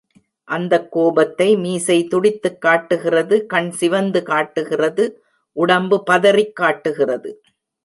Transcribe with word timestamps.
அந்தக் 0.43 0.91
கோபத்தை 0.91 1.57
மீசை 1.57 2.07
துடித்துக் 2.07 2.61
காட்டுகிறது 2.61 3.45
கண் 3.45 3.71
சிவந்து 3.71 4.23
காட்டுகிறது 4.23 5.23
உடம்பு 5.51 6.03
பதறிக் 6.03 6.55
காட்டுகிறது. 6.55 7.43